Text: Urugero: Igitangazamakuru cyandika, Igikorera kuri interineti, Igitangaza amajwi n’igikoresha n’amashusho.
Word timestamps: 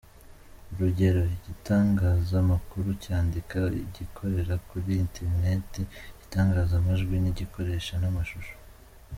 Urugero: 0.71 1.21
Igitangazamakuru 1.35 2.87
cyandika, 3.03 3.57
Igikorera 3.85 4.55
kuri 4.69 4.91
interineti, 5.03 5.81
Igitangaza 6.13 6.73
amajwi 6.81 7.15
n’igikoresha 7.19 7.95
n’amashusho. 8.01 8.55